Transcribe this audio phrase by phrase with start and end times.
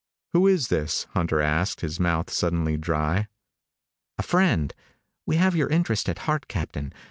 [0.33, 3.27] "Who is this?" Hunter asked, his mouth suddenly dry.
[4.17, 4.73] "A friend.
[5.27, 6.91] We have your interest at heart, Captain.